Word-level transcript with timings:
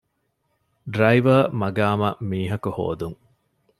ޑްރައިވަރ 0.93 1.41
މަގާމަށް 1.59 2.19
މީހަކު 2.29 2.69
ހޯދުން 2.77 3.17